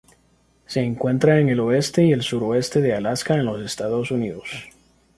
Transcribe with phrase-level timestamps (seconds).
[0.65, 4.47] Se encuentra en el oeste y el suroeste de Alaska en los Estados Unidos.